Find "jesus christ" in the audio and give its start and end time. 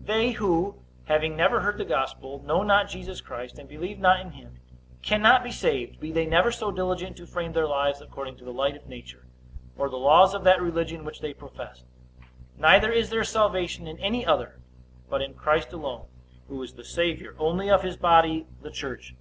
2.88-3.58